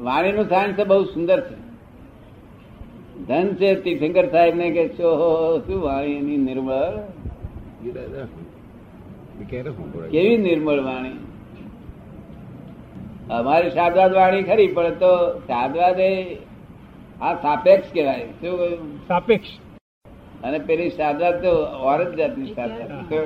[0.00, 1.68] વાણીનું science બહુ સુંદર છે.
[3.26, 5.08] ધન છે તીર્થંકર સાહેબ ને કે છો
[5.66, 6.98] શું વાણી એની નિર્મળ?
[10.10, 11.16] કેવી નિર્મળ વાણી?
[13.30, 16.34] અમારી શાદવાદ વાણી ખરી પણ તો શાદવાદ એ
[17.20, 18.24] આ સાપેક્ષ કહેવાય.
[18.40, 19.08] શું કહ્યું?
[19.08, 19.48] સાપેક્ષ.
[20.44, 21.50] અને પેલી શાદવાદ તો
[21.82, 23.16] ઓર જ જાતની શાદવાદ તો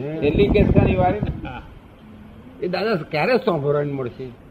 [0.00, 0.46] હે?
[0.46, 1.20] કેસની વાણી?
[2.62, 4.43] એ દાદા ક્યારે સોંભરણ મળશે?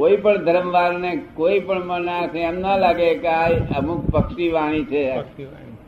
[0.00, 4.84] કોઈ પણ ધર્મવાર ને કોઈ પણ માણસ એમ ના લાગે કે આ અમુક પક્ષી વાણી
[4.84, 5.02] છે.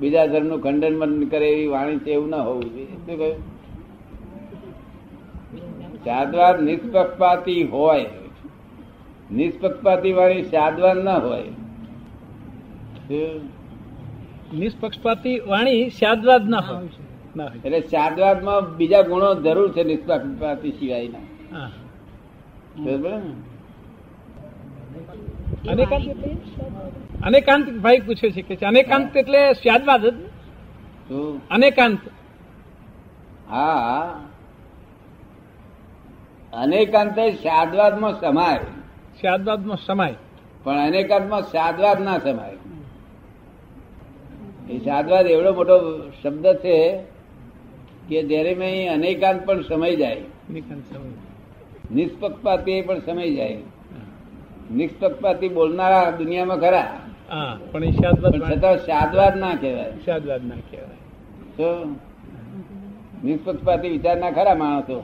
[0.00, 3.36] બીજા ધર્મનું ખંડન બંધન કરે એવી વાણી છે એવું ના હોવું જોઈએ શું કહ્યું
[6.04, 8.10] શાદવાદ નિષ્પક્ષપાતી હોય
[9.32, 11.50] નિષ્પક્ષપાતી વાળી સાદવાદ ના હોય?
[14.54, 16.88] નિષ્પક્ષપાતી વાણી સાદવાદ ના હોય
[17.64, 21.70] એટલે શાદવાદમાં બીજા ગુણો જરૂર છે નિષ્પક્ષપાતી સિવાયના.
[22.78, 23.22] બરાબર?
[25.68, 26.36] અનેકાંત એટલે?
[27.22, 30.14] અનેકાંત ભાઈ પૂછે છે કે અનેકાંત એટલે સ્યાદવાદ જ
[31.50, 31.98] અનેકાંત.
[33.50, 34.20] હા.
[36.52, 38.60] અનેકાંતે શાદવાદમાં સમાય.
[39.22, 40.14] શાદવાદમાં સમાય.
[40.64, 42.56] પણ અનેકાંતમાં સ્યાદવાદ ના સમાય.
[44.70, 47.02] એ સ્યાદવાદ એવડો મોટો શબ્દ છે
[48.08, 50.20] કે જ્યારે મેં અનેકાંત પણ સમય જાય.
[51.94, 53.62] નિષ્પક્ષપાતી પણ સમય જાય.
[54.74, 56.86] નિષ્પક્ષપાતી બોલનારા દુનિયામાં ખરા.
[57.72, 59.92] પણ છતાં શાદવાદ ના કહેવાય.
[60.04, 61.00] શાદવાદ ના કહેવાય.
[61.56, 61.68] તો
[63.24, 64.98] નિષ્પક્ષપાતી વિચારના ખરા માણસો.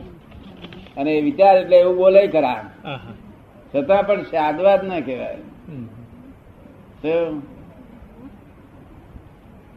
[0.96, 2.56] અને વિચાર એટલે એવું બોલે ખરા.
[3.74, 5.38] છતાં પણ શાદવાદ ના કહેવાય.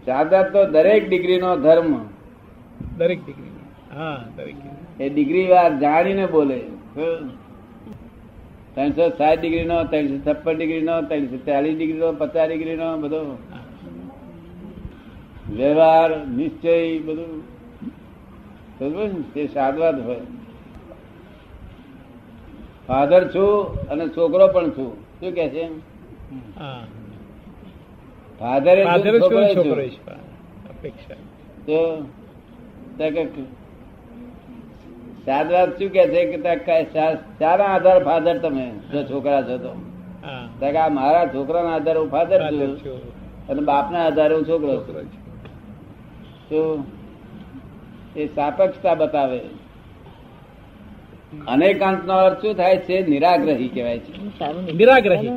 [0.05, 1.91] શાદવાદ તો દરેક ડિગ્રીનો ધર્મ.
[2.97, 3.51] દરેક ડિગ્રી
[3.95, 4.55] હા દરેક
[4.99, 6.59] એ ડિગ્રી વાર જાણીને બોલે.
[8.75, 12.97] ત્રણસો સાત ડિગ્રી નો ત્રણસો છપ્પન ડિગ્રી નો ત્રણસો ચાલીસ ડિગ્રી નો પચાસ ડિગ્રી નો
[12.97, 13.21] બધો.
[15.49, 17.31] વ્યવહાર નિશ્ચય બધું.
[19.33, 20.21] તે સાદવાદ હોય.
[22.87, 23.49] ફાધર છું
[23.89, 24.91] અને છોકરો પણ છું.
[25.19, 25.65] શું કે છે
[28.39, 28.77] ફાધર
[29.19, 29.39] છોકરો?
[30.69, 31.15] અપેક્ષા.
[31.67, 31.77] તો
[35.25, 38.71] તે શું કે છે કે તે કઈ શા- શાના આધાર ફાધર તમે?
[38.91, 39.69] જો છોકરા છો તો.
[40.77, 43.01] આ મારા છોકરાના આધારે હું ફાધર ફાધર છું.
[43.47, 45.01] અને બાપના આધારે હું છોકરો છું.
[46.49, 46.83] તો
[48.15, 49.39] એ સાપક્ષતા બતાવે.
[51.47, 53.07] અનેકાંત નો અર્થ શું થાય છે?
[53.07, 54.25] નિરાગ્રહી કહેવાય છે.
[54.73, 55.29] નિરાગ્રહી.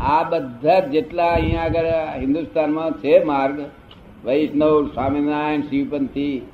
[0.00, 1.84] આ બધા જેટલા અહીંયા આગળ
[2.20, 3.60] હિન્દુસ્તાનમાં છે માર્ગ
[4.24, 6.46] વૈષ્ણવ સ્વામિનારાયણ શિવપંથી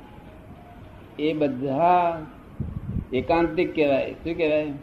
[1.19, 2.17] એ બધા
[3.13, 4.11] એકાંતિક કહેવાય.
[4.13, 4.73] શું કહેવાય?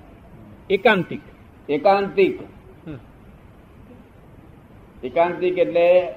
[0.70, 1.20] એકાંતિક.
[1.68, 2.40] એકાંતિક.
[5.04, 6.14] એકાંતિક એટલે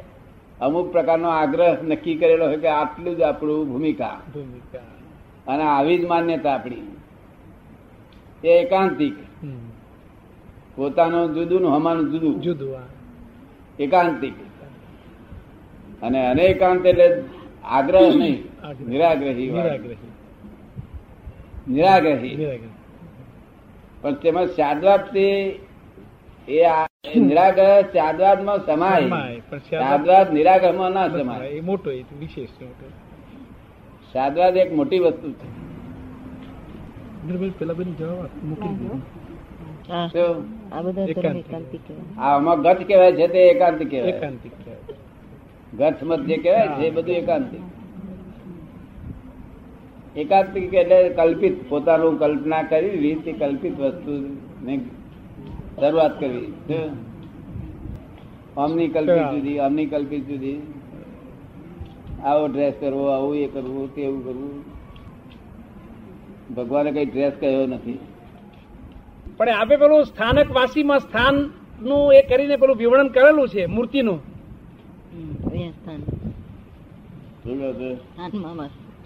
[0.62, 4.22] અમુક પ્રકારનો આગ્રહ નક્કી કરેલો હોય કે આટલું જ આપણું ભૂમિકા.
[5.48, 6.96] અને આવી જ માન્યતા આપણી.
[8.44, 9.14] એ એકાંતિક.
[10.76, 12.42] પોતાનું જુદું નું હમાનું જુદું.
[12.42, 12.78] જુદું
[13.80, 14.34] એકાંતિક.
[16.02, 17.24] અને અનેકાંત એટલે
[17.64, 18.44] આગ્રહ નહીં
[18.88, 19.52] નિરાગ્રહી.
[19.52, 19.96] નિરાગ્રહી.
[21.70, 22.60] નિરાગ્રહી
[24.02, 25.60] પણ તેમાં શાદવાદ તે
[26.48, 26.64] એ
[27.16, 31.48] નિરાગ્રહ શાદવાદમાં સમાય, શાદવાદ- નિરાગ્રહમાં ના સમાય.
[31.48, 32.90] એ મોટો વિશેષ મોટો.
[34.14, 35.68] શાદવાદ એક મોટી વસ્તુ છે.
[37.60, 39.02] પેલા બેન જવાબ મૂકી દીધું.
[39.90, 40.26] હા, શું?
[40.76, 41.48] આ બધા ધર્મ એકાંતિક.
[41.48, 42.22] એકાંતિક કહેવાય.
[42.22, 45.92] આ આમાં ગત કહેવાય છે તે એકાંતિક કેવાય એકાંતિક કહેવાય.
[45.92, 47.60] ગત મત જે કહેવાય છે એ બધું એકાંતિક.
[50.18, 54.14] એકાંતિક એટલે કલ્પિત પોતાનું કલ્પના કરી રીતે કલ્પિત વસ્તુ
[55.80, 56.48] શરૂઆત કરવી?
[58.58, 60.56] આમની કલ્પિત જુદી આમની કલ્પિત જુદી
[62.24, 64.54] આવો ડ્રેસ કરવો આવું એ કરવું તેવું કરવું.
[66.56, 68.00] ભગવાને કઈ ડ્રેસ કહ્યો નથી.
[69.38, 74.20] પણ આપે પેલું સ્થાનક વાસીમાં સ્થાનનું એ કરીને પેલું વિવરણ કરેલું છે મૂર્તિનું.
[75.70, 76.02] સ્થાન.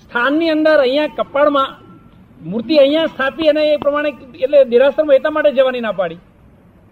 [0.01, 1.71] સ્થાનની અંદર અહીંયા કપાળમાં
[2.41, 4.11] મૂર્તિ અહીંયા સ્થાપી અને એ પ્રમાણે
[4.43, 6.21] એટલે દેરાસરમાં એટલા માટે જવાની ના પાડી.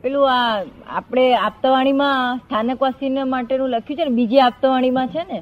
[0.04, 0.64] પેલું આ
[0.98, 5.40] આપણે આપતાવાણીમાં સ્થાનકવાસી માટેનું લખ્યું છે ને બીજી આપતાવાણીમાં છે ને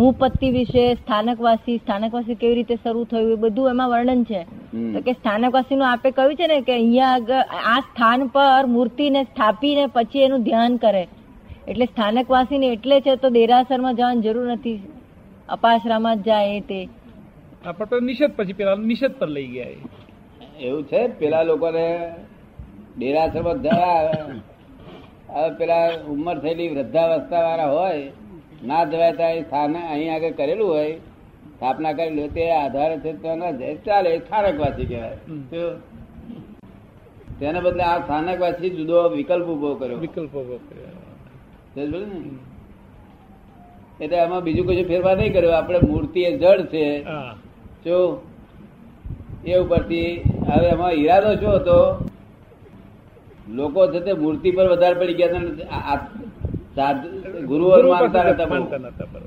[0.00, 4.40] મુપત્તિ વિશે સ્થાનકવાસી સ્થાનકવાસી કેવી રીતે શરૂ થયું એ બધું એમાં વર્ણન છે.
[4.94, 7.42] તો કે સ્થાનકવાસી નું આપે કહ્યું છે ને કે અહીંયા આગળ
[7.72, 11.04] આ સ્થાન પર મૂર્તિને સ્થાપીને પછી એનું ધ્યાન કરે.
[11.70, 14.78] એટલે સ્થાનકવાસીને એટલે છે તો દેરાસરમાં જવાની જરૂર નથી.
[15.48, 16.80] અપાશ્રામાં જ જાય તે.
[17.66, 19.70] આ પણ નિષેધ પછી પેલા નિષેધ પર લઈ ગયા
[20.60, 21.00] એવું છે?
[21.20, 21.86] પેલા લોકોને
[22.98, 24.12] ડેરાસરમાં આવે.
[25.34, 28.02] હવે પેલા ઉંમર થયેલી વૃદ્ધાવસ્થા વાળા હોય
[28.64, 30.92] ના જવાય ત્યાં સ્થાને અહીં આગળ કરેલું હોય
[31.54, 33.74] સ્થાપના કરેલી હોય તે આધારે છે તો ના જાય.
[33.86, 35.16] ચાલે સ્થાનકવાસી કહેવાય.
[37.40, 39.98] તેને બદલે આ સ્થાનકવાસી જુદો વિકલ્પ ઊભો કર્યો.
[40.04, 40.94] વિકલ્પ ઊભો કર્યો?
[44.00, 45.52] એટલે આમાં બીજું કશું ફેરફાર નહીં કર્યો.
[45.58, 46.86] આપણે મૂર્તિ એ જડ છે.
[47.86, 47.98] જો
[49.46, 50.08] એ ઉપરથી
[50.48, 51.78] હવે એમાં ઈરાદો શું હતો
[53.50, 55.98] લોકો છે તે મૂર્તિ પર વધારે પડી ગયા હતા ને આ- આ
[56.76, 57.06] સાધ-
[57.44, 59.22] ગુરુઓ ગુરુ માનતા બરોબર.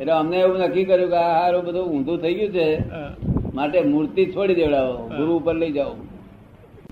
[0.00, 2.66] એટલે અમને એવું નક્કી કર્યું કે આ હારું બધું ઊંધું થઈ ગયું છે
[3.54, 4.94] માટે મૂર્તિ છોડી દેવડાવો.
[5.10, 5.94] ગુરુ ઉપર લઈ જાઓ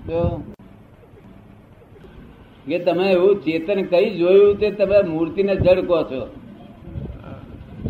[0.07, 0.19] તો
[2.67, 6.21] કે તમે એવું ચેતન કઈ જોયું તે તમે મૂર્તિને જડ કહો છો.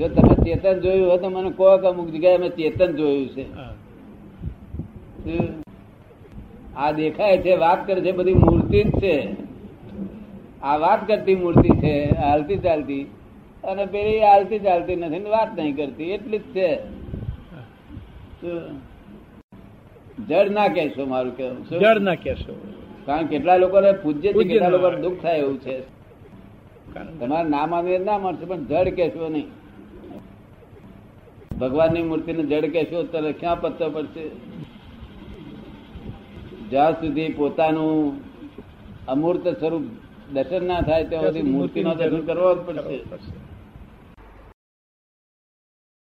[0.02, 3.46] જો તમે ચેતન જોયું હોય તો મને કહો કે અમુક જગ્યાએ અમે ચેતન જોયું છે.
[6.76, 9.16] આ દેખાય છે વાત કરે છે બધી મૂર્તિ જ છે.
[10.64, 11.94] આ વાત કરતી મૂર્તિ છે
[12.24, 13.04] હાલતી ચાલતી.
[13.64, 16.70] અને પેલી હાલતી ચાલતી નથી ને વાત નહીં કરતી એટલી જ છે.
[20.30, 22.54] જડ ના કહેશો મારું કેવું જડ ના કહેશો.
[23.06, 25.76] કારણ કેટલા લોકોને પૂજ્ય કેટલા ના લોકોને દુઃખ થાય એવું છે.
[27.20, 29.50] તમારા નામ આવે ના મળશે પણ જડ કહેશો નહીં.
[31.62, 34.24] ભગવાનની મૂર્તિને જડ કહેશો ત્યારે ક્યાં પત્તો પડશે
[36.70, 37.96] જ્યાં સુધી પોતાનું
[39.08, 39.86] અમૂર્ત સ્વરૂપ
[40.34, 42.98] દર્શન ના થાય ત્યાં સુધી મૂર્તિનો દર્શન કરવો જ પડશે.